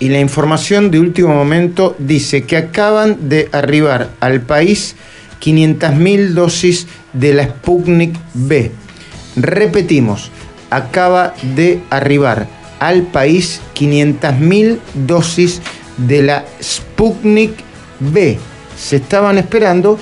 Y 0.00 0.08
la 0.08 0.20
información 0.20 0.90
de 0.90 1.00
último 1.00 1.34
momento 1.34 1.96
dice 1.98 2.44
que 2.44 2.56
acaban 2.56 3.28
de 3.28 3.48
arribar 3.52 4.10
al 4.20 4.40
país 4.40 4.96
500.000 5.40 6.28
dosis 6.28 6.86
de 7.12 7.34
la 7.34 7.44
Sputnik 7.44 8.18
B. 8.32 8.72
Repetimos, 9.36 10.30
acaba 10.70 11.34
de 11.54 11.82
arribar 11.90 12.46
al 12.78 13.02
país 13.02 13.60
500.000 13.74 14.78
dosis 15.06 15.60
de 15.98 16.22
la 16.22 16.44
Sputnik 16.62 17.52
B. 18.00 18.38
Se 18.78 18.96
estaban 18.96 19.36
esperando, 19.36 19.98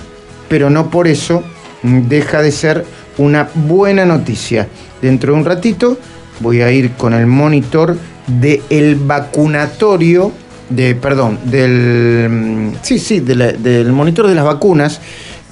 pero 0.49 0.71
no 0.71 0.89
por 0.89 1.09
eso 1.09 1.43
deja 1.83 2.43
de 2.43 2.53
ser 2.53 2.85
una 3.19 3.49
buena 3.55 4.05
noticia. 4.05 4.69
Dentro 5.03 5.33
de 5.33 5.39
un 5.41 5.45
ratito 5.45 5.99
voy 6.41 6.63
a 6.63 6.71
ir 6.71 6.93
con 6.93 7.13
el 7.13 7.27
monitor 7.27 7.97
del 8.27 8.97
vacunatorio, 8.97 10.33
de, 10.71 10.95
perdón, 10.95 11.39
del, 11.45 12.29
mm, 12.31 12.73
sí, 12.83 12.99
sí, 12.99 13.21
del 13.21 13.93
monitor 13.93 14.27
de 14.27 14.35
las 14.35 14.45
vacunas 14.45 15.01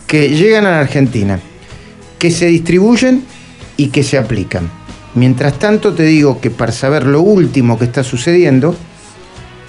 que 0.07 0.31
llegan 0.31 0.67
a 0.67 0.71
la 0.73 0.81
Argentina, 0.81 1.39
que 2.19 2.31
se 2.31 2.47
distribuyen 2.47 3.25
y 3.77 3.89
que 3.89 4.03
se 4.03 4.19
aplican. 4.19 4.71
Mientras 5.15 5.59
tanto 5.59 5.93
te 5.93 6.05
digo 6.05 6.41
que 6.41 6.51
para 6.51 6.73
saber 6.73 7.07
lo 7.07 7.21
último 7.21 7.79
que 7.79 7.85
está 7.85 8.03
sucediendo, 8.03 8.75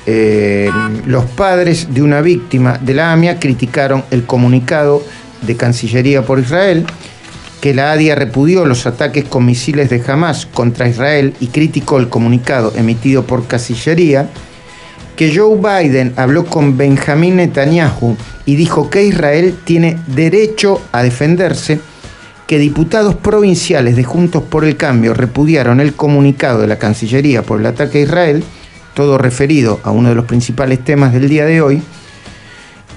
eh, 0.05 0.69
los 1.05 1.25
padres 1.25 1.93
de 1.93 2.01
una 2.01 2.21
víctima 2.21 2.77
de 2.77 2.93
la 2.93 3.13
AMIA 3.13 3.39
criticaron 3.39 4.03
el 4.11 4.25
comunicado 4.25 5.01
de 5.41 5.55
Cancillería 5.55 6.25
por 6.25 6.39
Israel, 6.39 6.85
que 7.63 7.73
la 7.73 7.93
ADIA 7.93 8.15
repudió 8.15 8.65
los 8.65 8.85
ataques 8.87 9.23
con 9.23 9.45
misiles 9.45 9.89
de 9.89 10.03
Hamas 10.05 10.45
contra 10.45 10.89
Israel 10.89 11.33
y 11.39 11.47
criticó 11.47 11.97
el 11.97 12.09
comunicado 12.09 12.73
emitido 12.75 13.25
por 13.25 13.47
Cancillería, 13.47 14.27
que 15.15 15.33
Joe 15.33 15.55
Biden 15.55 16.11
habló 16.17 16.45
con 16.45 16.77
Benjamín 16.77 17.37
Netanyahu 17.37 18.17
y 18.45 18.57
dijo 18.57 18.89
que 18.89 19.05
Israel 19.05 19.55
tiene 19.63 19.97
derecho 20.07 20.81
a 20.91 21.03
defenderse, 21.03 21.79
que 22.47 22.59
diputados 22.59 23.15
provinciales 23.15 23.95
de 23.95 24.03
Juntos 24.03 24.43
por 24.43 24.65
el 24.65 24.75
Cambio 24.75 25.13
repudiaron 25.13 25.79
el 25.79 25.93
comunicado 25.93 26.59
de 26.59 26.67
la 26.67 26.79
Cancillería 26.79 27.43
por 27.43 27.61
el 27.61 27.65
ataque 27.65 27.99
a 27.99 28.01
Israel, 28.01 28.43
todo 28.93 29.17
referido 29.17 29.79
a 29.83 29.91
uno 29.91 30.09
de 30.09 30.15
los 30.15 30.25
principales 30.25 30.83
temas 30.83 31.13
del 31.13 31.29
día 31.29 31.45
de 31.45 31.61
hoy, 31.61 31.81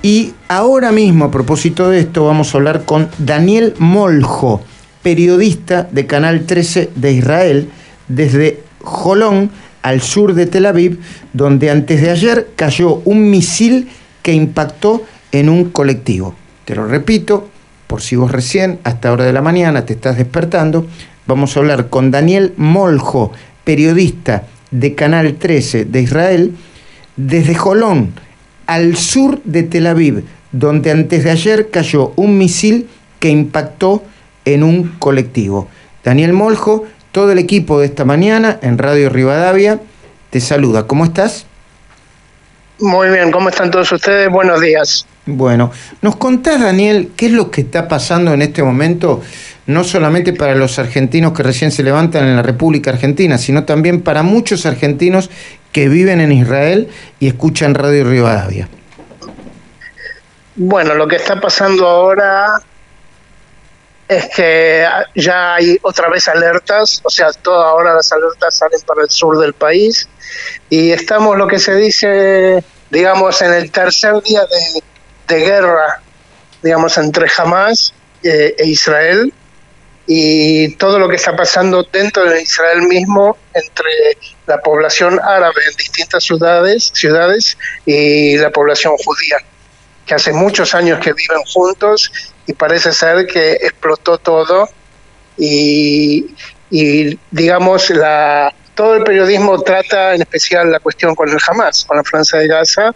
y 0.06 0.34
ahora 0.46 0.92
mismo, 0.92 1.24
a 1.24 1.30
propósito 1.32 1.90
de 1.90 1.98
esto, 1.98 2.24
vamos 2.24 2.54
a 2.54 2.58
hablar 2.58 2.84
con 2.84 3.08
Daniel 3.18 3.74
Moljo, 3.78 4.62
periodista 5.02 5.88
de 5.90 6.06
Canal 6.06 6.46
13 6.46 6.90
de 6.94 7.12
Israel, 7.12 7.70
desde 8.06 8.60
Jolón, 8.84 9.50
al 9.82 10.00
sur 10.00 10.34
de 10.34 10.46
Tel 10.46 10.66
Aviv, 10.66 11.00
donde 11.32 11.72
antes 11.72 12.00
de 12.00 12.10
ayer 12.10 12.50
cayó 12.54 13.02
un 13.04 13.32
misil 13.32 13.88
que 14.22 14.32
impactó 14.32 15.02
en 15.32 15.48
un 15.48 15.70
colectivo. 15.70 16.36
Te 16.64 16.76
lo 16.76 16.86
repito, 16.86 17.48
por 17.88 18.00
si 18.00 18.14
vos 18.14 18.30
recién, 18.30 18.78
hasta 18.84 19.10
hora 19.10 19.24
de 19.24 19.32
la 19.32 19.42
mañana, 19.42 19.86
te 19.86 19.94
estás 19.94 20.18
despertando, 20.18 20.86
vamos 21.26 21.56
a 21.56 21.58
hablar 21.58 21.88
con 21.88 22.12
Daniel 22.12 22.54
Moljo, 22.56 23.32
periodista 23.64 24.44
de 24.70 24.94
Canal 24.94 25.34
13 25.34 25.84
de 25.84 26.00
Israel, 26.00 26.54
desde 27.16 27.56
Jolón, 27.56 28.12
al 28.66 28.96
sur 28.96 29.40
de 29.44 29.62
Tel 29.62 29.86
Aviv, 29.86 30.24
donde 30.52 30.90
antes 30.90 31.24
de 31.24 31.30
ayer 31.30 31.70
cayó 31.70 32.12
un 32.16 32.38
misil 32.38 32.88
que 33.18 33.28
impactó 33.28 34.02
en 34.44 34.62
un 34.62 34.96
colectivo. 34.98 35.68
Daniel 36.04 36.32
Moljo, 36.32 36.84
todo 37.12 37.32
el 37.32 37.38
equipo 37.38 37.80
de 37.80 37.86
esta 37.86 38.04
mañana 38.04 38.58
en 38.62 38.78
Radio 38.78 39.08
Rivadavia, 39.08 39.80
te 40.30 40.40
saluda. 40.40 40.86
¿Cómo 40.86 41.04
estás? 41.04 41.46
Muy 42.78 43.08
bien, 43.08 43.30
¿cómo 43.30 43.48
están 43.48 43.70
todos 43.70 43.90
ustedes? 43.90 44.30
Buenos 44.30 44.60
días. 44.60 45.06
Bueno, 45.24 45.72
¿nos 46.02 46.16
contás, 46.16 46.60
Daniel, 46.60 47.10
qué 47.16 47.26
es 47.26 47.32
lo 47.32 47.50
que 47.50 47.62
está 47.62 47.88
pasando 47.88 48.32
en 48.34 48.42
este 48.42 48.62
momento, 48.62 49.22
no 49.66 49.82
solamente 49.82 50.32
para 50.32 50.54
los 50.54 50.78
argentinos 50.78 51.32
que 51.32 51.42
recién 51.42 51.72
se 51.72 51.82
levantan 51.82 52.28
en 52.28 52.36
la 52.36 52.42
República 52.42 52.90
Argentina, 52.90 53.38
sino 53.38 53.64
también 53.64 54.02
para 54.02 54.22
muchos 54.22 54.66
argentinos 54.66 55.30
que 55.76 55.90
viven 55.90 56.22
en 56.22 56.32
Israel 56.32 56.88
y 57.20 57.28
escuchan 57.28 57.74
Radio 57.74 58.04
Rivadavia? 58.04 58.66
Bueno, 60.54 60.94
lo 60.94 61.06
que 61.06 61.16
está 61.16 61.38
pasando 61.38 61.86
ahora 61.86 62.62
es 64.08 64.26
que 64.34 64.86
ya 65.14 65.56
hay 65.56 65.76
otra 65.82 66.08
vez 66.08 66.28
alertas, 66.28 67.02
o 67.04 67.10
sea, 67.10 67.30
todas 67.30 67.66
ahora 67.66 67.92
las 67.92 68.10
alertas 68.10 68.56
salen 68.56 68.80
para 68.86 69.02
el 69.02 69.10
sur 69.10 69.38
del 69.38 69.52
país 69.52 70.08
y 70.70 70.92
estamos 70.92 71.36
lo 71.36 71.46
que 71.46 71.58
se 71.58 71.74
dice, 71.74 72.64
digamos, 72.88 73.42
en 73.42 73.52
el 73.52 73.70
tercer 73.70 74.14
día 74.22 74.46
de, 75.28 75.40
guerra, 75.44 76.00
digamos, 76.62 76.96
entre 76.96 77.26
Hamas 77.36 77.92
eh, 78.22 78.54
e 78.56 78.66
Israel 78.66 79.30
y 80.06 80.74
todo 80.76 80.98
lo 80.98 81.06
que 81.06 81.16
está 81.16 81.36
pasando 81.36 81.82
dentro 81.82 82.24
de 82.24 82.40
Israel 82.40 82.80
mismo 82.80 83.36
entre 83.52 83.90
la 84.46 84.58
población 84.60 85.18
árabe 85.22 85.60
en 85.68 85.76
distintas 85.76 86.24
ciudades, 86.24 86.90
ciudades 86.94 87.58
y 87.84 88.36
la 88.38 88.50
población 88.50 88.94
judía, 88.96 89.38
que 90.04 90.14
hace 90.14 90.32
muchos 90.32 90.74
años 90.74 91.00
que 91.00 91.12
viven 91.12 91.42
juntos 91.52 92.12
y 92.46 92.52
parece 92.52 92.92
ser 92.92 93.26
que 93.26 93.52
explotó 93.52 94.18
todo 94.18 94.68
y, 95.36 96.26
digamos 97.30 97.90
la 97.90 98.52
todo 98.74 98.94
el 98.96 99.04
periodismo 99.04 99.62
trata 99.62 100.14
en 100.14 100.20
especial 100.20 100.70
la 100.70 100.80
cuestión 100.80 101.14
con 101.14 101.30
el 101.30 101.38
Hamas, 101.48 101.86
con 101.86 101.96
la 101.96 102.04
Francia 102.04 102.38
de 102.38 102.46
Gaza, 102.46 102.94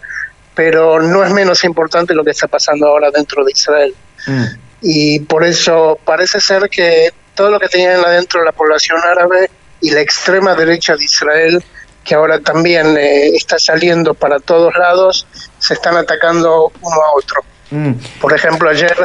pero 0.53 1.01
no 1.01 1.23
es 1.23 1.31
menos 1.31 1.63
importante 1.63 2.13
lo 2.13 2.23
que 2.23 2.31
está 2.31 2.47
pasando 2.47 2.85
ahora 2.85 3.09
dentro 3.09 3.43
de 3.43 3.51
Israel. 3.51 3.95
Mm 4.27 4.45
y 4.81 5.19
por 5.19 5.43
eso 5.43 5.99
parece 6.03 6.41
ser 6.41 6.69
que 6.69 7.11
todo 7.35 7.51
lo 7.51 7.59
que 7.59 7.67
tenían 7.67 8.03
adentro 8.03 8.39
de 8.41 8.47
la 8.47 8.51
población 8.51 8.99
árabe 8.99 9.49
y 9.81 9.91
la 9.91 10.01
extrema 10.01 10.55
derecha 10.55 10.95
de 10.95 11.05
Israel, 11.05 11.63
que 12.03 12.15
ahora 12.15 12.39
también 12.39 12.97
eh, 12.97 13.35
está 13.35 13.59
saliendo 13.59 14.13
para 14.13 14.39
todos 14.39 14.73
lados, 14.75 15.27
se 15.59 15.73
están 15.73 15.97
atacando 15.97 16.71
uno 16.81 16.95
a 16.95 17.17
otro. 17.17 17.41
Mm. 17.71 17.93
Por 18.19 18.33
ejemplo, 18.33 18.69
ayer 18.69 18.95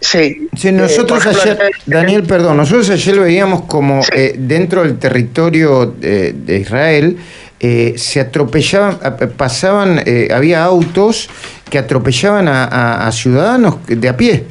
Sí. 0.00 0.48
sí 0.54 0.70
nosotros 0.70 1.24
ayer, 1.24 1.58
Daniel, 1.86 2.24
perdón, 2.24 2.58
nosotros 2.58 2.90
ayer 2.90 3.18
veíamos 3.18 3.62
como 3.62 4.02
eh, 4.12 4.34
dentro 4.36 4.82
del 4.82 4.98
territorio 4.98 5.86
de, 5.86 6.58
Israel 6.60 7.16
eh, 7.58 7.94
se 7.96 8.20
atropellaban, 8.20 8.98
pasaban, 9.38 10.04
había 10.30 10.62
autos 10.62 11.30
que 11.70 11.78
atropellaban 11.78 12.48
a 12.48 13.10
ciudadanos 13.12 13.76
de 13.86 14.08
a 14.10 14.14
pie. 14.14 14.44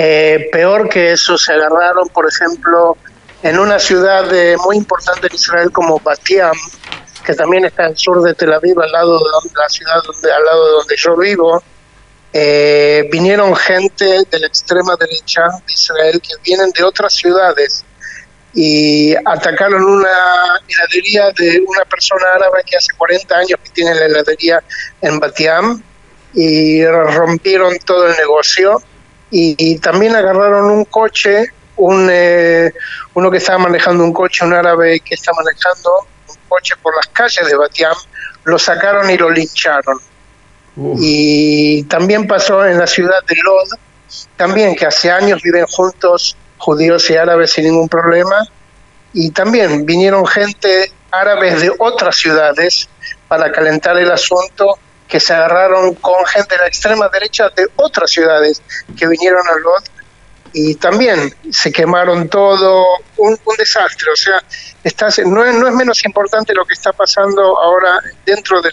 Eh, 0.00 0.48
peor 0.52 0.88
que 0.88 1.10
eso, 1.10 1.36
se 1.36 1.52
agarraron, 1.52 2.08
por 2.10 2.24
ejemplo, 2.28 2.96
en 3.42 3.58
una 3.58 3.78
ciudad 3.78 4.24
muy 4.64 4.76
importante 4.76 5.26
en 5.28 5.34
Israel 5.34 5.70
como 5.72 5.98
Batiam, 6.00 6.56
que 7.24 7.34
también 7.34 7.64
está 7.64 7.86
al 7.86 7.96
sur 7.96 8.22
de 8.22 8.34
Tel 8.34 8.52
Aviv, 8.52 8.80
al 8.80 8.90
lado 8.90 9.18
de 9.18 9.50
la 9.54 9.68
ciudad 9.68 10.02
donde, 10.04 10.32
al 10.32 10.44
lado 10.44 10.66
de 10.66 10.72
donde 10.72 10.96
yo 10.96 11.16
vivo, 11.16 11.62
eh, 12.32 13.08
vinieron 13.10 13.54
gente 13.56 14.04
de 14.04 14.38
la 14.38 14.46
extrema 14.46 14.96
derecha 14.96 15.42
de 15.66 15.72
Israel 15.72 16.20
que 16.20 16.34
vienen 16.44 16.70
de 16.70 16.84
otras 16.84 17.14
ciudades 17.14 17.84
y 18.54 19.14
atacaron 19.14 19.82
una 19.82 20.08
heladería 20.66 21.30
de 21.38 21.62
una 21.66 21.84
persona 21.84 22.24
árabe 22.34 22.62
que 22.66 22.76
hace 22.76 22.92
40 22.96 23.34
años 23.36 23.60
que 23.62 23.70
tiene 23.70 23.94
la 23.94 24.06
heladería 24.06 24.62
en 25.00 25.18
Batiam 25.20 25.82
y 26.34 26.84
rompieron 26.86 27.78
todo 27.84 28.08
el 28.08 28.16
negocio 28.16 28.82
y, 29.30 29.78
también 29.80 30.16
agarraron 30.16 30.70
un 30.70 30.86
coche, 30.86 31.48
un, 31.78 32.08
eh, 32.10 32.72
uno 33.14 33.30
que 33.30 33.38
estaba 33.38 33.58
manejando 33.58 34.04
un 34.04 34.12
coche, 34.12 34.44
un 34.44 34.52
árabe 34.52 35.00
que 35.00 35.14
está 35.14 35.32
manejando 35.32 36.06
un 36.28 36.36
coche 36.48 36.74
por 36.82 36.94
las 36.94 37.06
calles 37.08 37.46
de 37.46 37.56
Batiam, 37.56 37.96
lo 38.44 38.58
sacaron 38.58 39.10
y 39.10 39.16
lo 39.16 39.30
lincharon. 39.30 39.98
Y 41.00 41.82
también 41.84 42.28
pasó 42.28 42.64
en 42.64 42.78
la 42.78 42.86
ciudad 42.86 43.24
de 43.26 43.34
Lod, 43.42 43.68
también 44.36 44.76
que 44.76 44.86
hace 44.86 45.10
años 45.10 45.42
viven 45.42 45.66
juntos 45.66 46.36
judíos 46.56 47.10
y 47.10 47.16
árabes 47.16 47.52
sin 47.52 47.64
ningún 47.64 47.88
problema, 47.88 48.46
y 49.12 49.30
también 49.30 49.84
vinieron 49.86 50.24
gente 50.26 50.92
árabes 51.10 51.62
de 51.62 51.72
otras 51.78 52.16
ciudades 52.16 52.88
para 53.26 53.50
calentar 53.50 53.96
el 53.98 54.10
asunto 54.10 54.78
que 55.08 55.18
se 55.18 55.32
agarraron 55.32 55.94
con 55.94 56.24
gente 56.26 56.54
de 56.54 56.60
la 56.60 56.68
extrema 56.68 57.08
derecha 57.08 57.48
de 57.56 57.66
otras 57.76 58.10
ciudades 58.10 58.62
que 58.96 59.06
vinieron 59.06 59.42
a 59.48 59.58
Lot 59.58 59.97
y 60.52 60.74
también 60.76 61.34
se 61.50 61.72
quemaron 61.72 62.28
todo, 62.28 62.84
un, 63.16 63.38
desastre. 63.58 64.10
O 64.12 64.16
sea, 64.16 64.42
no, 65.26 65.44
es, 65.44 65.54
no 65.54 65.68
es 65.68 65.74
menos 65.74 66.04
importante 66.04 66.54
lo 66.54 66.64
que 66.64 66.74
está 66.74 66.92
pasando 66.92 67.58
ahora 67.58 68.00
dentro 68.24 68.62
de, 68.62 68.70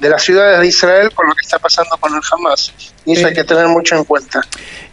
de 0.00 0.08
las 0.08 0.22
ciudades 0.22 0.60
de 0.60 0.66
Israel 0.66 1.10
con 1.14 1.28
lo 1.28 1.34
que 1.34 1.42
está 1.42 1.58
pasando 1.58 1.96
con 1.98 2.12
el 2.14 2.20
Hamas. 2.32 2.72
Y 3.04 3.12
eso 3.12 3.26
hay 3.26 3.34
que 3.34 3.44
tener 3.44 3.68
mucho 3.68 3.96
en 3.96 4.04
cuenta. 4.04 4.42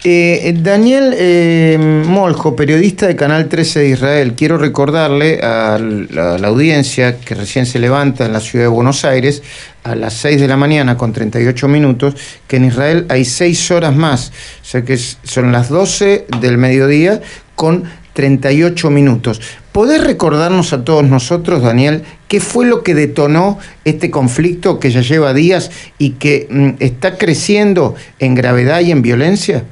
Eh, 0.04 0.54
Daniel 0.58 1.16
eh, 1.18 1.78
Moljo, 1.80 2.56
periodista 2.56 3.08
de 3.08 3.16
Canal 3.16 3.50
13 3.50 3.80
de 3.80 3.90
Israel, 3.90 4.34
quiero 4.38 4.58
recordarle 4.58 5.40
a 5.42 5.80
la, 5.80 6.48
audiencia 6.48 7.20
que 7.20 7.34
recién 7.34 7.66
se 7.66 7.80
levanta 7.80 8.26
en 8.26 8.34
la 8.34 8.40
ciudad 8.40 8.66
de 8.66 8.70
Buenos 8.70 9.04
Aires 9.04 9.42
a 9.86 9.96
las 9.96 10.14
6 10.16 10.42
de 10.42 10.48
la 10.48 10.58
mañana 10.58 10.98
con 10.98 11.14
38 11.14 11.68
minutos, 11.68 12.16
que 12.48 12.58
en 12.58 12.66
Israel 12.66 13.06
hay 13.08 13.24
6 13.24 13.72
horas 13.72 13.96
más, 13.96 14.32
o 14.62 14.66
sea 14.66 14.84
que 14.84 14.98
son 14.98 15.52
las 15.52 15.70
12 15.70 16.26
del 16.42 16.58
mediodía 16.58 17.22
con 17.56 17.84
38 18.14 18.90
minutos. 18.90 19.42
¿Podés 19.72 20.04
recordarnos 20.04 20.74
a 20.74 20.84
todos 20.84 21.04
nosotros, 21.04 21.62
Daniel, 21.62 22.04
qué 22.28 22.40
fue 22.40 22.66
lo 22.66 22.82
que 22.82 22.96
detonó 22.96 23.60
este 23.84 24.10
conflicto 24.10 24.80
que 24.80 24.90
ya 24.90 25.02
lleva 25.02 25.34
días 25.34 25.70
y 26.00 26.12
que 26.12 26.48
mm, 26.50 26.70
está 26.80 27.18
creciendo 27.20 27.94
en 28.18 28.34
gravedad 28.34 28.80
y 28.80 28.92
en 28.92 29.04
violencia? 29.04 29.66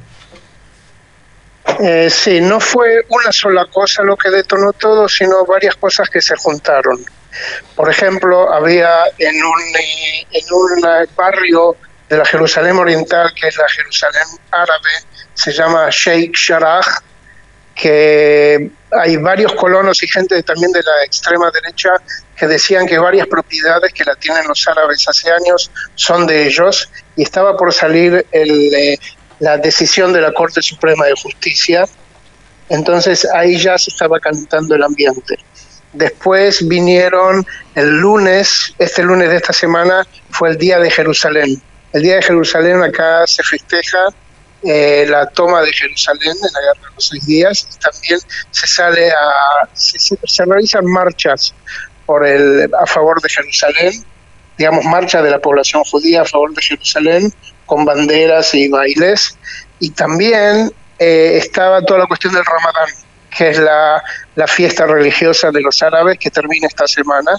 Eh, 1.80 2.08
sí, 2.08 2.40
no 2.40 2.60
fue 2.60 3.04
una 3.08 3.32
sola 3.32 3.66
cosa 3.72 4.04
lo 4.04 4.16
que 4.16 4.30
detonó 4.30 4.72
todo, 4.74 5.08
sino 5.08 5.44
varias 5.44 5.74
cosas 5.74 6.08
que 6.08 6.20
se 6.20 6.36
juntaron. 6.36 7.00
Por 7.74 7.90
ejemplo, 7.90 8.52
había 8.52 8.90
en 9.18 9.36
un, 9.42 9.60
en 10.30 10.52
un 10.52 11.08
barrio 11.16 11.76
de 12.08 12.18
la 12.18 12.24
Jerusalén 12.24 12.76
Oriental, 12.76 13.32
que 13.34 13.48
es 13.48 13.56
la 13.56 13.68
Jerusalén 13.68 14.26
árabe, 14.50 14.90
se 15.34 15.52
llama 15.52 15.88
Sheikh 15.90 16.36
Sharaj, 16.36 16.86
que 17.74 18.70
hay 18.92 19.16
varios 19.16 19.52
colonos 19.54 20.02
y 20.02 20.06
gente 20.06 20.40
también 20.42 20.70
de 20.70 20.82
la 20.82 21.04
extrema 21.04 21.50
derecha 21.50 21.90
que 22.36 22.46
decían 22.46 22.86
que 22.86 22.98
varias 22.98 23.26
propiedades 23.26 23.92
que 23.92 24.04
la 24.04 24.14
tienen 24.14 24.46
los 24.46 24.66
árabes 24.68 25.06
hace 25.08 25.30
años 25.30 25.70
son 25.94 26.26
de 26.26 26.46
ellos 26.46 26.88
y 27.16 27.22
estaba 27.22 27.56
por 27.56 27.72
salir 27.72 28.26
el, 28.30 28.74
eh, 28.74 28.98
la 29.40 29.58
decisión 29.58 30.12
de 30.12 30.20
la 30.20 30.32
Corte 30.32 30.62
Suprema 30.62 31.06
de 31.06 31.14
Justicia. 31.20 31.84
Entonces 32.68 33.26
ahí 33.34 33.58
ya 33.58 33.76
se 33.76 33.90
estaba 33.90 34.20
calentando 34.20 34.74
el 34.74 34.82
ambiente. 34.82 35.36
Después 35.94 36.66
vinieron 36.66 37.46
el 37.74 37.88
lunes, 38.00 38.74
este 38.78 39.02
lunes 39.02 39.30
de 39.30 39.36
esta 39.36 39.52
semana 39.52 40.06
fue 40.30 40.50
el 40.50 40.58
Día 40.58 40.78
de 40.78 40.90
Jerusalén. 40.90 41.62
El 41.92 42.02
Día 42.02 42.16
de 42.16 42.22
Jerusalén 42.22 42.82
acá 42.82 43.24
se 43.26 43.42
festeja 43.44 44.08
eh, 44.64 45.06
la 45.08 45.26
toma 45.28 45.62
de 45.62 45.72
Jerusalén 45.72 46.32
en 46.32 46.52
la 46.52 46.60
guerra 46.60 46.88
de 46.88 46.94
los 46.96 47.06
seis 47.06 47.24
días. 47.26 47.68
Y 47.70 47.78
también 47.78 48.18
se 48.50 48.66
sale 48.66 49.10
a 49.10 49.68
se, 49.72 50.44
realizan 50.44 50.84
marchas 50.84 51.54
por 52.04 52.26
el 52.26 52.68
a 52.78 52.86
favor 52.86 53.22
de 53.22 53.28
Jerusalén 53.28 54.04
digamos 54.58 54.84
marcha 54.84 55.22
de 55.22 55.30
la 55.30 55.40
población 55.40 55.82
judía 55.84 56.22
a 56.22 56.24
favor 56.24 56.54
de 56.54 56.62
Jerusalén 56.62 57.32
con 57.66 57.84
banderas 57.84 58.54
y 58.54 58.68
bailes. 58.68 59.36
Y 59.80 59.90
también 59.90 60.72
eh, 60.98 61.38
estaba 61.38 61.82
toda 61.82 62.00
la 62.00 62.06
cuestión 62.06 62.34
del 62.34 62.44
Ramadán 62.44 62.88
que 63.36 63.50
es 63.50 63.58
la, 63.58 64.02
la 64.36 64.46
fiesta 64.46 64.86
religiosa 64.86 65.50
de 65.50 65.60
los 65.60 65.82
árabes 65.82 66.18
que 66.18 66.30
termina 66.30 66.66
esta 66.66 66.86
semana. 66.86 67.32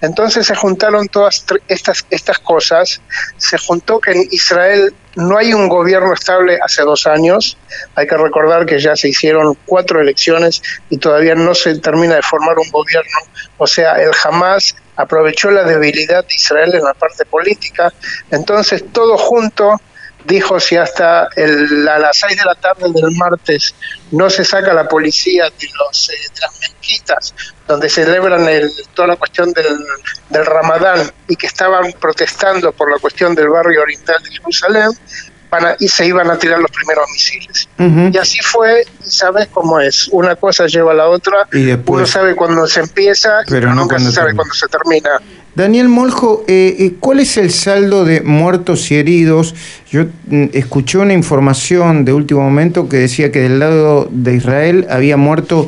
Entonces 0.00 0.46
se 0.46 0.54
juntaron 0.54 1.08
todas 1.08 1.44
estas, 1.68 2.06
estas 2.08 2.38
cosas, 2.38 3.02
se 3.36 3.58
juntó 3.58 4.00
que 4.00 4.12
en 4.12 4.28
Israel 4.30 4.94
no 5.16 5.36
hay 5.36 5.52
un 5.52 5.68
gobierno 5.68 6.14
estable 6.14 6.58
hace 6.64 6.82
dos 6.82 7.06
años, 7.06 7.58
hay 7.94 8.06
que 8.06 8.16
recordar 8.16 8.64
que 8.64 8.78
ya 8.78 8.96
se 8.96 9.08
hicieron 9.08 9.58
cuatro 9.66 10.00
elecciones 10.00 10.62
y 10.88 10.96
todavía 10.96 11.34
no 11.34 11.54
se 11.54 11.78
termina 11.80 12.14
de 12.14 12.22
formar 12.22 12.58
un 12.58 12.70
gobierno, 12.70 13.18
o 13.58 13.66
sea, 13.66 14.00
el 14.00 14.12
Hamas 14.24 14.74
aprovechó 14.96 15.50
la 15.50 15.64
debilidad 15.64 16.24
de 16.26 16.34
Israel 16.34 16.74
en 16.74 16.84
la 16.84 16.94
parte 16.94 17.26
política, 17.26 17.92
entonces 18.30 18.84
todo 18.92 19.18
junto 19.18 19.78
dijo 20.24 20.60
si 20.60 20.76
hasta 20.76 21.28
el, 21.36 21.88
a 21.88 21.98
las 21.98 22.18
6 22.18 22.38
de 22.38 22.44
la 22.44 22.54
tarde 22.54 22.90
del 22.92 23.10
martes 23.16 23.74
no 24.10 24.28
se 24.30 24.44
saca 24.44 24.72
la 24.72 24.88
policía 24.88 25.44
de, 25.44 25.68
los, 25.78 26.10
eh, 26.10 26.12
de 26.34 26.40
las 26.40 26.60
mezquitas 26.60 27.34
donde 27.66 27.88
celebran 27.88 28.48
el, 28.48 28.70
toda 28.94 29.08
la 29.08 29.16
cuestión 29.16 29.52
del, 29.52 29.78
del 30.28 30.46
Ramadán 30.46 31.10
y 31.28 31.36
que 31.36 31.46
estaban 31.46 31.92
protestando 32.00 32.72
por 32.72 32.90
la 32.90 32.98
cuestión 32.98 33.34
del 33.34 33.48
barrio 33.48 33.82
oriental 33.82 34.22
de 34.22 34.30
Jerusalén, 34.30 34.90
y 35.78 35.88
se 35.88 36.06
iban 36.06 36.30
a 36.30 36.38
tirar 36.38 36.60
los 36.60 36.70
primeros 36.70 37.06
misiles. 37.12 37.68
Y 38.12 38.18
así 38.18 38.38
fue, 38.42 38.84
y 39.04 39.10
sabes 39.10 39.48
cómo 39.48 39.80
es, 39.80 40.08
una 40.08 40.36
cosa 40.36 40.66
lleva 40.66 40.92
a 40.92 40.94
la 40.94 41.08
otra, 41.08 41.48
y 41.52 41.64
después, 41.64 41.98
uno 41.98 42.06
sabe 42.06 42.36
cuándo 42.36 42.66
se 42.66 42.80
empieza, 42.80 43.40
pero, 43.48 43.74
nunca 43.74 43.98
se 43.98 44.12
sabe 44.12 44.34
cuándo 44.34 44.54
se 44.54 44.68
termina. 44.68 45.10
Daniel 45.54 45.88
Moljo, 45.88 46.44
eh, 46.46 46.76
eh, 46.78 46.94
¿cuál 47.00 47.18
es 47.20 47.36
el 47.36 47.52
saldo 47.52 48.04
de 48.04 48.20
muertos 48.20 48.90
y 48.92 48.96
heridos? 48.96 49.54
Yo 49.90 50.04
mm, 50.04 50.46
escuché 50.52 50.98
una 50.98 51.12
información 51.12 52.04
de 52.04 52.12
último 52.12 52.40
momento 52.40 52.88
que 52.88 52.98
decía 52.98 53.32
que 53.32 53.40
del 53.40 53.58
lado 53.58 54.08
de 54.10 54.36
Israel 54.36 54.86
había 54.88 55.16
muerto 55.16 55.66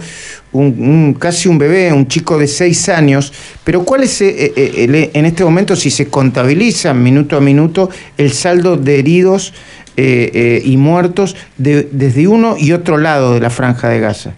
un, 0.53 1.15
casi 1.15 1.49
un 1.49 1.59
bebé, 1.59 1.93
un 1.93 2.07
chico 2.07 2.39
de 2.39 2.47
seis 2.47 2.89
años, 2.89 3.33
pero 3.65 3.85
¿cuál 3.85 4.05
es 4.05 4.21
eh, 4.21 5.11
en 5.15 5.25
este 5.25 5.45
momento, 5.45 5.75
si 5.75 5.91
se 5.91 6.09
contabiliza 6.09 6.95
minuto 6.95 7.37
a 7.37 7.41
minuto, 7.41 7.91
el 8.17 8.33
saldo 8.33 8.77
de 8.77 8.99
heridos 8.99 9.55
y 9.95 10.77
muertos 10.79 11.37
desde 11.59 12.27
uno 12.27 12.57
y 12.59 12.73
otro 12.73 12.97
lado 12.97 13.35
de 13.35 13.41
la 13.41 13.51
franja 13.51 13.89
de 13.89 14.01
Gaza? 14.01 14.33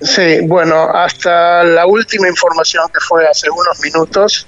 Sí, 0.00 0.40
bueno, 0.44 0.90
hasta 0.94 1.64
la 1.64 1.86
última 1.86 2.28
información 2.28 2.84
que 2.92 3.00
fue 3.00 3.26
hace 3.26 3.50
unos 3.50 3.80
minutos, 3.80 4.46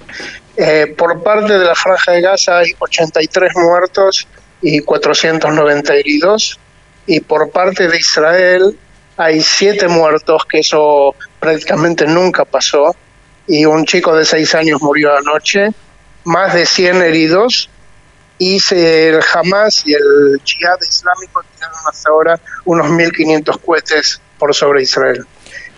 eh, 0.57 0.93
por 0.97 1.23
parte 1.23 1.57
de 1.57 1.65
la 1.65 1.75
Franja 1.75 2.11
de 2.11 2.21
Gaza 2.21 2.59
hay 2.59 2.73
83 2.77 3.51
muertos 3.55 4.27
y 4.61 4.79
490 4.81 5.95
heridos, 5.95 6.59
y 7.05 7.19
por 7.19 7.49
parte 7.49 7.87
de 7.87 7.97
Israel 7.97 8.77
hay 9.17 9.41
7 9.41 9.87
muertos, 9.87 10.45
que 10.45 10.59
eso 10.59 11.15
prácticamente 11.39 12.05
nunca 12.05 12.45
pasó, 12.45 12.95
y 13.47 13.65
un 13.65 13.85
chico 13.85 14.15
de 14.15 14.25
6 14.25 14.55
años 14.55 14.81
murió 14.81 15.15
anoche, 15.17 15.69
más 16.25 16.53
de 16.53 16.65
100 16.65 17.01
heridos, 17.01 17.69
y 18.37 18.59
el 18.71 19.19
Hamas 19.33 19.83
y 19.85 19.93
el 19.93 20.41
Jihad 20.43 20.79
Islámico 20.81 21.43
tiraron 21.53 21.79
hasta 21.87 22.09
ahora 22.09 22.39
unos 22.65 22.87
1.500 22.87 23.59
cohetes 23.61 24.21
por 24.39 24.53
sobre 24.55 24.81
Israel 24.81 25.25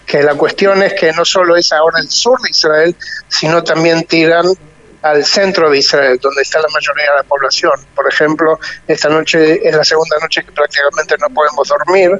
que 0.05 0.21
la 0.21 0.35
cuestión 0.35 0.83
es 0.83 0.93
que 0.93 1.11
no 1.13 1.25
solo 1.25 1.55
es 1.55 1.71
ahora 1.71 1.99
el 1.99 2.09
sur 2.09 2.39
de 2.41 2.49
Israel, 2.49 2.95
sino 3.27 3.63
también 3.63 4.03
tiran 4.03 4.45
al 5.01 5.25
centro 5.25 5.69
de 5.69 5.79
Israel, 5.79 6.17
donde 6.21 6.41
está 6.41 6.59
la 6.59 6.67
mayoría 6.73 7.11
de 7.11 7.17
la 7.17 7.23
población. 7.23 7.73
Por 7.93 8.07
ejemplo, 8.11 8.57
esta 8.87 9.09
noche 9.09 9.67
es 9.67 9.75
la 9.75 9.83
segunda 9.83 10.17
noche 10.21 10.43
que 10.43 10.51
prácticamente 10.51 11.15
no 11.19 11.29
podemos 11.29 11.67
dormir, 11.67 12.11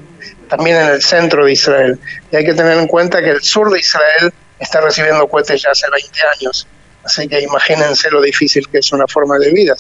también 0.50 0.77
en 0.77 0.88
el 0.88 1.01
centro 1.01 1.45
de 1.45 1.53
Israel. 1.53 2.00
Y 2.31 2.35
hay 2.35 2.45
que 2.45 2.53
tener 2.53 2.77
en 2.77 2.88
cuenta 2.88 3.21
que 3.21 3.30
el 3.30 3.41
sur 3.41 3.71
de 3.71 3.80
Israel 3.80 4.33
está 4.59 4.81
recibiendo 4.81 5.27
cohetes 5.27 5.62
ya 5.62 5.71
hace 5.71 5.89
20 5.89 6.19
años. 6.38 6.68
Así 7.06 7.27
que 7.27 7.41
imagínense 7.41 8.09
lo 8.12 8.21
difícil 8.21 8.68
que 8.69 8.80
es 8.80 8.92
una 8.92 9.07
forma 9.07 9.37
de 9.37 9.52
vida. 9.52 9.75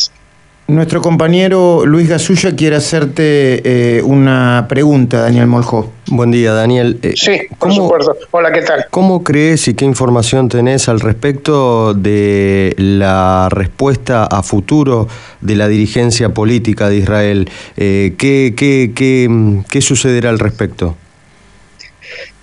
Nuestro 0.67 1.01
compañero 1.01 1.85
Luis 1.85 2.07
Gasulla 2.07 2.55
quiere 2.55 2.77
hacerte 2.77 3.97
eh, 3.97 4.01
una 4.01 4.65
pregunta, 4.69 5.23
Daniel 5.23 5.47
Moljo. 5.47 5.91
Buen 6.07 6.31
día, 6.31 6.53
Daniel. 6.53 6.99
Eh, 7.01 7.15
sí, 7.17 7.41
por 7.59 7.73
supuesto. 7.73 8.15
Hola, 8.31 8.49
¿qué 8.53 8.61
tal? 8.61 8.85
¿Cómo 8.89 9.25
crees 9.25 9.67
y 9.67 9.73
qué 9.73 9.83
información 9.83 10.47
tenés 10.47 10.87
al 10.87 11.01
respecto 11.01 11.93
de 11.93 12.75
la 12.77 13.49
respuesta 13.51 14.23
a 14.23 14.41
futuro 14.41 15.09
de 15.41 15.57
la 15.57 15.67
dirigencia 15.67 16.29
política 16.29 16.87
de 16.87 16.95
Israel? 16.95 17.51
Eh, 17.75 18.13
¿qué, 18.17 18.53
qué, 18.55 18.93
qué, 18.95 19.63
qué, 19.69 19.81
sucederá 19.81 20.29
al 20.29 20.39
respecto? 20.39 20.95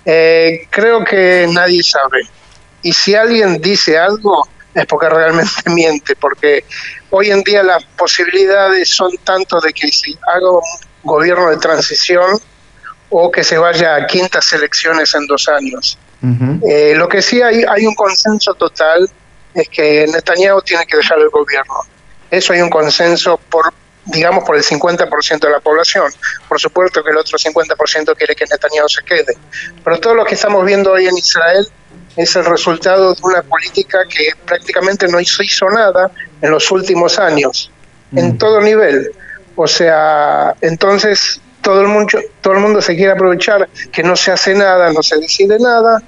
creo 0.03 1.03
que 1.05 1.47
nadie 1.51 1.81
sabe. 1.81 2.21
Y 2.83 2.91
si 2.91 3.15
alguien 3.15 3.61
dice 3.61 3.97
algo, 3.97 4.47
es 4.73 4.85
porque 4.85 5.09
realmente 5.09 5.51
miente, 5.67 6.15
porque 6.15 6.65
hoy 7.09 7.31
en 7.31 7.41
día 7.43 7.63
las 7.63 7.83
posibilidades 7.83 8.89
son 8.89 9.11
tanto 9.23 9.59
de 9.59 9.73
que 9.73 9.91
se 9.91 10.11
haga 10.33 10.49
un 10.49 10.61
gobierno 11.03 11.49
de 11.49 11.57
transición 11.57 12.39
o 13.09 13.31
que 13.31 13.43
se 13.43 13.57
vaya 13.57 13.95
a 13.95 14.07
quintas 14.07 14.53
elecciones 14.53 15.13
en 15.15 15.27
dos 15.27 15.47
años. 15.49 15.97
Eh, 16.63 16.93
lo 16.95 17.09
que 17.09 17.21
sí 17.21 17.41
hay, 17.41 17.63
hay 17.67 17.85
un 17.87 17.95
consenso 17.95 18.53
total 18.53 19.09
es 19.55 19.67
que 19.67 20.05
Netanyahu 20.07 20.61
tiene 20.61 20.85
que 20.85 20.97
dejar 20.97 21.17
el 21.19 21.29
gobierno. 21.29 21.81
Eso 22.29 22.53
hay 22.53 22.61
un 22.61 22.69
consenso 22.69 23.37
por 23.37 23.73
digamos 24.05 24.43
por 24.43 24.55
el 24.55 24.63
50% 24.63 25.39
de 25.39 25.49
la 25.49 25.59
población. 25.59 26.11
Por 26.47 26.59
supuesto 26.59 27.03
que 27.03 27.11
el 27.11 27.17
otro 27.17 27.37
50% 27.37 28.15
quiere 28.15 28.35
que 28.35 28.45
Netanyahu 28.45 28.89
se 28.89 29.03
quede. 29.03 29.37
Pero 29.83 29.99
todo 29.99 30.15
lo 30.15 30.25
que 30.25 30.35
estamos 30.35 30.65
viendo 30.65 30.91
hoy 30.91 31.07
en 31.07 31.17
Israel 31.17 31.67
es 32.15 32.35
el 32.35 32.45
resultado 32.45 33.13
de 33.13 33.21
una 33.23 33.41
política 33.41 33.99
que 34.09 34.29
prácticamente 34.45 35.07
no 35.07 35.19
hizo, 35.19 35.69
nada 35.69 36.11
en 36.41 36.51
los 36.51 36.69
últimos 36.71 37.19
años, 37.19 37.71
en 38.15 38.37
todo 38.37 38.61
nivel. 38.61 39.11
O 39.55 39.67
sea, 39.67 40.55
entonces 40.61 41.39
todo 41.61 41.81
el, 41.81 41.87
mundo, 41.87 42.19
todo 42.41 42.53
el 42.53 42.59
mundo 42.59 42.81
se 42.81 42.95
quiere 42.95 43.11
aprovechar 43.11 43.69
que 43.91 44.03
no 44.03 44.15
se 44.15 44.31
hace 44.31 44.55
nada, 44.55 44.91
no 44.91 45.03
se 45.03 45.17
decide 45.17 45.57
nada, 45.59 46.01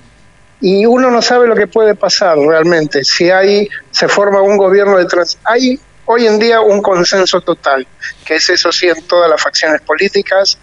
y 0.62 0.86
uno 0.86 1.12
no 1.12 1.22
sabe 1.22 1.48
lo 1.48 1.56
que 1.56 1.68
puede 1.68 1.94
pasar 1.94 2.38
realmente. 2.38 3.04
Si 3.04 3.30
hay, 3.30 3.68
se 3.92 4.08
forma 4.08 4.42
un 4.42 4.58
gobierno 4.58 4.98
de 4.98 5.06
trans... 5.06 5.38
Hay 5.44 5.80
hoy 6.06 6.26
en 6.26 6.40
día 6.40 6.62
un 6.62 6.82
consenso 6.82 7.42
total, 7.42 7.86
que 8.26 8.36
es 8.36 8.50
eso 8.50 8.72
sí 8.72 8.88
en 8.88 9.02
todas 9.04 9.30
las 9.30 9.42
facciones 9.42 9.82
políticas, 9.82 10.58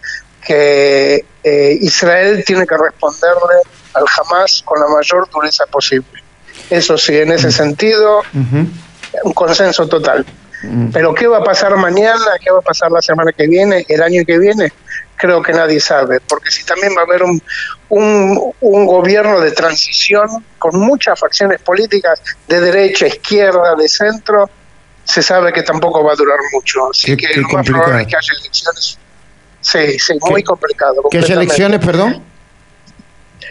que 0.45 1.25
eh, 1.45 1.79
Israel 1.81 2.43
tiene 2.47 2.67
que 2.67 2.77
responderle 2.77 3.57
al 4.01 4.07
Hamas 4.17 4.63
con 4.65 4.81
la 4.81 4.87
mayor 4.89 5.29
dureza 5.31 5.67
posible. 5.67 6.23
Eso 6.69 6.97
sí, 6.97 7.17
en 7.17 7.33
ese 7.33 7.51
sentido, 7.51 8.23
un 8.33 9.33
consenso 9.33 9.87
total. 9.89 10.25
Pero 10.93 11.15
¿qué 11.15 11.27
va 11.27 11.39
a 11.39 11.45
pasar 11.45 11.75
mañana? 11.77 12.37
¿Qué 12.43 12.51
va 12.51 12.59
a 12.59 12.63
pasar 12.63 12.91
la 12.93 13.01
semana 13.01 13.33
que 13.33 13.47
viene? 13.47 13.85
¿El 13.89 14.03
año 14.03 14.23
que 14.27 14.39
viene? 14.39 14.73
Creo 15.17 15.43
que 15.43 15.53
nadie 15.53 15.81
sabe, 15.81 16.21
porque 16.21 16.51
si 16.51 16.65
también 16.65 16.95
va 16.97 17.03
a 17.03 17.05
haber 17.05 17.23
un, 17.23 17.43
un, 17.91 18.53
un 18.61 18.87
gobierno 18.87 19.41
de 19.41 19.51
transición 19.53 20.29
con 20.59 20.79
muchas 20.79 21.19
facciones 21.19 21.61
políticas 21.61 22.23
de 22.49 22.61
derecha, 22.61 23.07
izquierda, 23.07 23.75
de 23.75 23.89
centro, 23.89 24.49
se 25.05 25.23
sabe 25.23 25.53
que 25.53 25.63
tampoco 25.63 26.03
va 26.05 26.13
a 26.13 26.17
durar 26.17 26.39
mucho. 26.53 26.91
Así 26.91 27.17
que 27.17 27.29
lo 27.39 27.49
más 27.49 27.67
probable 27.67 28.03
es 28.03 28.09
que 28.09 28.17
haya 28.17 28.41
elecciones. 28.41 28.99
Sí, 29.61 29.99
sí, 29.99 30.19
muy 30.21 30.43
complicado. 30.43 31.03
¿Que 31.11 31.19
haya 31.19 31.35
elecciones, 31.35 31.85
perdón? 31.85 32.23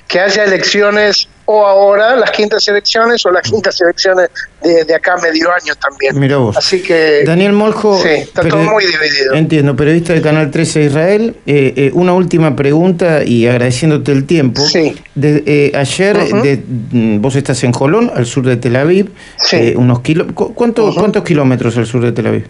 Que 0.10 0.20
haya 0.20 0.44
elecciones 0.44 1.30
o 1.46 1.66
ahora 1.66 2.16
las 2.16 2.30
quintas 2.30 2.68
elecciones 2.68 3.26
o 3.26 3.32
las 3.32 3.42
quintas 3.42 3.82
elecciones 3.82 4.30
de, 4.62 4.94
acá 4.94 5.16
medio 5.18 5.52
año 5.52 5.74
también. 5.76 6.20
Mira 6.20 6.38
vos. 6.38 6.56
Así 6.58 6.82
que... 6.82 7.24
Daniel 7.26 7.54
Moljo... 7.54 8.00
Sí, 8.04 8.10
está 8.10 8.48
todo 8.48 8.62
muy 8.64 8.86
dividido. 8.86 9.34
Entiendo, 9.34 9.76
periodista 9.76 10.14
de 10.14 10.22
Canal 10.22 10.52
13 10.52 10.80
de 10.80 10.86
Israel. 10.86 11.36
Eh, 11.48 11.74
eh, 11.76 11.92
una 11.94 12.14
última 12.14 12.56
pregunta 12.56 13.24
y 13.24 13.48
agradeciéndote 13.48 14.12
el 14.12 14.26
tiempo. 14.26 14.62
Sí. 14.62 14.96
De, 15.16 15.44
eh, 15.46 15.72
ayer, 15.76 16.18
de, 16.18 16.64
mm, 16.92 17.22
vos 17.22 17.36
estás 17.36 17.64
en 17.64 17.72
Jolón, 17.72 18.12
al 18.14 18.28
sur 18.28 18.46
de 18.46 18.58
Tel 18.58 18.76
Aviv. 18.76 19.12
Sí. 19.38 19.74
unos 19.76 20.02
kilo, 20.02 20.28
¿cuántos, 20.36 20.96
¿Cuántos 20.96 21.24
kilómetros 21.24 21.78
al 21.78 21.88
sur 21.88 22.04
de 22.04 22.12
Tel 22.12 22.28
Aviv? 22.28 22.46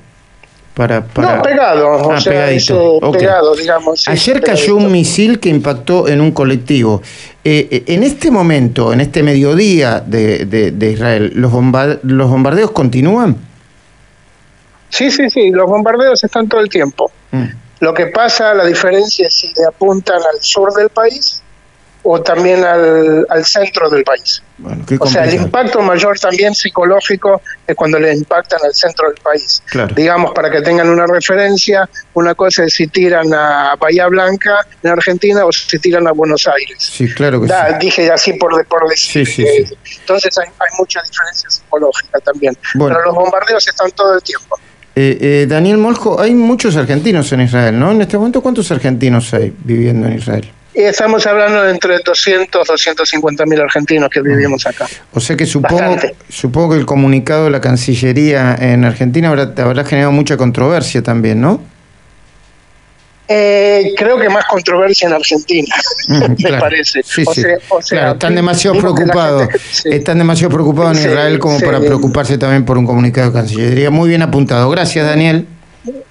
Para, 0.74 1.02
No, 1.02 1.42
pegado, 1.42 1.88
o 1.90 2.12
ah, 2.12 2.22
sea, 2.22 2.48
pegado, 3.12 3.56
digamos. 3.56 4.08
Ayer 4.08 4.42
cayó 4.42 4.78
un 4.78 4.92
misil 4.92 5.40
que 5.40 5.50
impactó 5.50 6.08
en 6.08 6.22
un 6.22 6.32
colectivo. 6.32 7.02
Eh, 7.44 7.68
eh, 7.70 7.84
en 7.88 8.04
este 8.04 8.32
momento, 8.32 8.94
en 8.94 9.02
este 9.02 9.22
mediodía 9.22 10.00
de, 10.00 10.46
de, 10.46 10.92
Israel, 10.92 11.34
¿los, 11.36 11.52
¿los 12.04 12.30
bombardeos 12.30 12.72
continúan? 12.72 13.36
Sí, 14.90 15.12
sí, 15.12 15.30
sí, 15.30 15.52
los 15.52 15.68
bombardeos 15.68 16.24
están 16.24 16.48
todo 16.48 16.62
el 16.62 16.70
tiempo. 16.70 17.12
Mm. 17.32 17.46
Lo 17.82 17.94
que 17.94 18.08
pasa, 18.08 18.54
la 18.54 18.66
diferencia 18.66 19.28
es 19.28 19.34
si 19.34 19.48
le 19.48 19.66
apuntan 19.68 20.18
al 20.18 20.42
sur 20.42 20.74
del 20.74 20.90
país 20.90 21.42
o 22.12 22.20
también 22.24 22.64
al, 22.64 23.24
al 23.30 23.46
centro 23.46 23.88
del 23.88 24.04
país. 24.04 24.42
o 25.00 25.06
sea, 25.06 25.26
el 25.26 25.36
impacto 25.36 25.80
mayor 25.80 26.18
también 26.18 26.56
psicológico 26.56 27.40
es 27.68 27.76
cuando 27.76 28.00
le 28.00 28.12
impactan 28.16 28.60
al 28.66 28.74
centro 28.74 29.10
del 29.12 29.22
país. 29.22 29.62
Digamos, 29.96 30.32
para 30.32 30.50
que 30.50 30.62
tengan 30.62 30.90
una 30.90 31.06
referencia, 31.06 31.88
una 32.16 32.34
cosa 32.34 32.64
es 32.64 32.74
si 32.74 32.88
tiran 32.88 33.32
a 33.32 33.76
Bahía 33.80 34.08
Blanca 34.08 34.66
en 34.82 34.90
Argentina 34.90 35.46
o 35.46 35.52
si 35.52 35.78
tiran 35.78 36.08
a 36.08 36.12
Buenos 36.12 36.48
Aires. 36.48 36.78
Sí, 36.80 37.14
claro 37.14 37.42
que 37.42 37.54
Dije 37.80 38.10
así 38.10 38.34
por, 38.34 38.66
por 38.66 38.90
decir. 38.90 39.28
entonces 40.00 40.36
hay, 40.40 40.48
hay, 40.48 40.78
mucha 40.80 41.04
diferencia 41.04 41.48
psicológica 41.48 42.20
también. 42.22 42.58
Pero 42.74 43.06
los 43.06 43.14
bombardeos 43.14 43.68
están 43.68 43.92
todo 43.92 44.16
el 44.16 44.24
tiempo. 44.24 44.58
Eh, 44.96 45.18
eh, 45.22 45.46
Daniel 45.48 45.78
Moljo, 45.78 46.20
hay 46.20 46.34
muchos 46.34 46.76
argentinos 46.76 47.32
en 47.34 47.42
Israel, 47.42 47.80
¿no? 47.80 47.92
En 47.92 48.02
este 48.02 48.18
momento, 48.18 48.42
¿cuántos 48.42 48.72
argentinos 48.72 49.32
hay 49.36 49.54
viviendo 49.64 50.08
en 50.08 50.14
Israel? 50.14 50.52
Y 50.80 50.84
estamos 50.84 51.28
hablando 51.28 51.62
de 51.64 51.72
entre 51.72 52.00
200 52.00 52.66
250 52.66 53.46
mil 53.46 53.60
argentinos 53.60 54.10
que 54.10 54.22
vivimos 54.22 54.66
acá. 54.66 54.88
O 55.12 55.20
sea 55.20 55.36
que 55.36 55.46
supongo, 55.46 55.98
supongo 56.30 56.72
que 56.72 56.80
el 56.80 56.86
comunicado 56.86 57.44
de 57.44 57.50
la 57.50 57.60
Cancillería 57.60 58.56
en 58.58 58.86
Argentina 58.86 59.28
habrá, 59.28 59.52
habrá 59.58 59.84
generado 59.84 60.14
mucha 60.14 60.38
controversia 60.38 61.04
también, 61.04 61.42
¿no? 61.42 61.62
Eh, 63.28 63.94
creo 63.98 64.18
que 64.18 64.30
más 64.30 64.46
controversia 64.46 65.10
en 65.10 65.16
Argentina, 65.16 65.76
me 66.08 66.58
parece. 66.58 67.02
claro, 67.90 68.14
están 68.14 68.36
demasiado 68.36 68.80
preocupados. 68.80 69.50
Están 69.84 70.18
demasiado 70.18 70.54
preocupados 70.54 70.98
en 70.98 71.12
Israel 71.12 71.40
como 71.40 71.60
para 71.60 71.82
preocuparse 71.82 72.38
también 72.38 72.64
por 72.64 72.78
un 72.78 72.86
comunicado 72.86 73.32
de 73.32 73.34
Cancillería. 73.34 73.90
Muy 73.90 74.08
bien 74.08 74.22
apuntado. 74.22 74.70
Gracias, 74.70 75.06
Daniel. 75.06 75.46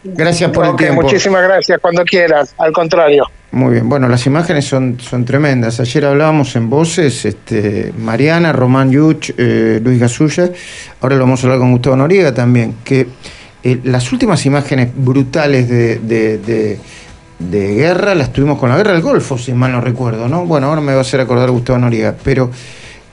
Gracias 0.05 0.51
por 0.51 0.67
el 0.67 0.77
tiempo. 0.77 1.01
Muchísimas 1.01 1.43
gracias, 1.43 1.81
cuando 1.81 2.05
quieran, 2.05 2.47
al 2.59 2.73
contrario. 2.73 3.31
Muy 3.51 3.73
bien, 3.73 3.89
bueno, 3.89 4.09
las 4.09 4.27
imágenes 4.27 4.67
son, 4.67 4.99
son 5.01 5.25
tremendas. 5.25 5.81
Ayer 5.81 6.05
hablábamos 6.05 6.55
en 6.55 6.69
voces, 6.69 7.25
este, 7.25 7.95
Mariana, 7.99 8.53
Román 8.53 8.91
Yuch, 8.91 9.31
eh, 9.39 9.81
Luis 9.83 9.99
Gasulla, 9.99 10.51
ahora 11.01 11.17
lo 11.17 11.23
vamos 11.23 11.43
a 11.43 11.47
hablar 11.47 11.59
con 11.59 11.73
Gustavo 11.73 11.97
Noriega 11.97 12.35
también, 12.35 12.75
que 12.85 13.09
eh, 13.63 13.81
las 13.85 14.13
últimas 14.13 14.45
imágenes 14.45 14.91
brutales 14.95 15.67
de, 15.67 15.99
de, 15.99 17.75
guerra 17.75 18.15
las 18.15 18.35
tuvimos 18.35 18.59
con 18.59 18.69
la 18.69 18.77
guerra 18.77 18.93
del 18.93 19.01
Golfo, 19.01 19.39
si 19.39 19.55
mal 19.55 19.73
no 19.73 19.81
recuerdo, 19.81 20.29
¿no? 20.29 20.45
Bueno, 20.45 20.67
ahora 20.67 20.83
me 20.83 20.93
va 20.93 20.99
a 20.99 21.03
hacer 21.03 21.21
acordar 21.21 21.51
Gustavo 21.51 21.79
Noriega, 21.79 22.17
pero 22.23 22.51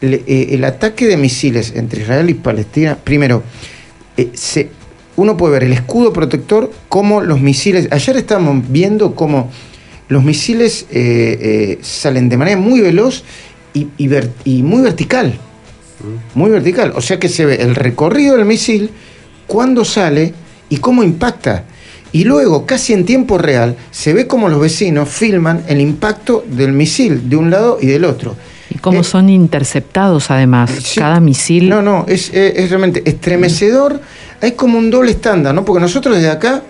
eh, 0.01 0.47
el 0.51 0.65
ataque 0.65 1.07
de 1.07 1.15
misiles 1.15 1.71
entre 1.77 2.01
Israel 2.01 2.29
y 2.29 2.33
Palestina, 2.33 2.97
primero, 3.01 3.41
se 4.33 4.69
uno 5.15 5.37
puede 5.37 5.53
ver 5.53 5.63
el 5.63 5.71
escudo 5.71 6.11
protector, 6.11 6.71
como 6.89 7.21
los 7.21 7.39
misiles. 7.39 7.87
Ayer 7.91 8.17
estábamos 8.17 8.69
viendo 8.69 9.15
cómo 9.15 9.49
los 10.07 10.23
misiles 10.23 10.85
eh, 10.91 11.37
eh, 11.41 11.79
salen 11.81 12.29
de 12.29 12.37
manera 12.37 12.57
muy 12.57 12.81
veloz 12.81 13.23
y, 13.73 13.87
muy 14.63 14.81
vertical. 14.81 15.33
Mm. 15.99 16.39
Muy 16.39 16.49
vertical. 16.49 16.93
O 16.95 17.01
sea 17.01 17.19
que 17.19 17.29
se 17.29 17.45
ve 17.45 17.55
el 17.55 17.75
recorrido 17.75 18.37
del 18.37 18.45
misil, 18.45 18.89
cuándo 19.47 19.83
sale 19.83 20.33
y 20.69 20.77
cómo 20.77 21.03
impacta. 21.03 21.65
Y 22.11 22.23
luego, 22.23 22.65
casi 22.65 22.93
en 22.93 23.05
tiempo 23.05 23.37
real, 23.37 23.75
se 23.91 24.13
ve 24.13 24.25
cómo 24.27 24.47
los 24.47 24.61
vecinos 24.61 25.09
filman 25.09 25.63
el 25.67 25.81
impacto 25.81 26.45
del 26.47 26.71
misil 26.71 27.29
de 27.29 27.35
un 27.35 27.51
lado 27.51 27.77
y 27.81 27.87
del 27.87 28.05
otro. 28.05 28.35
Y 28.69 28.77
cómo 28.77 29.01
eh, 29.01 29.03
son 29.03 29.29
interceptados 29.29 30.31
además, 30.31 30.71
cada 30.95 31.19
misil. 31.19 31.67
No, 31.67 31.81
no, 31.81 32.05
es, 32.07 32.31
es 32.33 32.69
realmente 32.69 33.03
estremecedor 33.05 33.99
hay 34.41 34.51
como 34.53 34.77
un 34.77 34.89
doble 34.91 35.11
estándar, 35.11 35.53
¿no? 35.53 35.65
Porque 35.65 35.81
nosotros 35.81 36.15
desde 36.15 36.29
acá, 36.29 36.63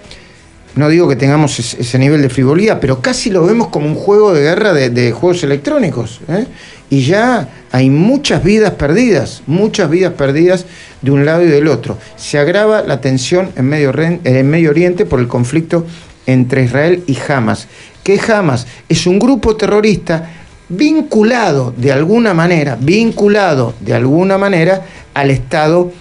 no 0.76 0.90
digo 0.90 1.08
que 1.08 1.16
tengamos 1.16 1.58
ese, 1.60 2.00
nivel 2.00 2.22
de 2.22 2.30
frivolidad, 2.30 2.80
pero 2.82 3.02
casi 3.02 3.30
lo 3.30 3.46
vemos 3.46 3.70
como 3.70 3.88
un 3.88 3.96
juego 3.96 4.34
de 4.34 4.42
guerra 4.42 4.74
de, 4.74 5.12
juegos 5.14 5.44
electrónicos. 5.44 6.20
¿eh? 6.28 6.46
Y 6.90 7.02
ya 7.04 7.48
hay 7.72 7.90
muchas 7.90 8.44
vidas 8.44 8.72
perdidas, 8.72 9.42
muchas 9.48 9.90
vidas 9.90 10.14
perdidas 10.14 10.66
de 11.02 11.12
un 11.12 11.26
lado 11.26 11.44
y 11.44 11.48
del 11.48 11.68
otro. 11.68 11.98
Se 12.18 12.38
agrava 12.38 12.82
la 12.82 13.00
tensión 13.00 13.52
en 13.56 13.66
Medio, 13.66 13.94
en 13.98 14.50
Medio 14.50 14.70
Oriente 14.70 15.06
por 15.06 15.20
el 15.20 15.28
conflicto 15.28 15.86
entre 16.26 16.64
Israel 16.64 17.04
y 17.08 17.18
Hamas. 17.28 17.68
¿Qué 18.04 18.20
Hamas? 18.20 18.68
Es 18.90 19.08
un 19.08 19.18
grupo 19.18 19.56
terrorista 19.56 20.30
vinculado 20.68 21.74
de 21.76 21.92
alguna 21.92 22.34
manera, 22.34 22.78
vinculado 22.80 23.76
de 23.80 23.94
alguna 23.94 24.38
manera 24.38 24.86
al 25.14 25.32
Estado 25.32 25.92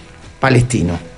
palestino. 0.41 1.14